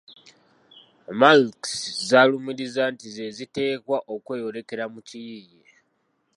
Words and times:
Malx 1.19 1.59
z’alumiriza 2.09 2.83
nti 2.93 3.07
ze 3.15 3.25
ziteekwa 3.37 3.97
okweyolekera 4.13 4.85
mu 4.93 4.99
kiyiiye. 5.07 5.69